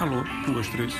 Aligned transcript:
Alô, 0.00 0.24
duas, 0.46 0.66
dois, 0.66 0.68
três. 0.70 0.94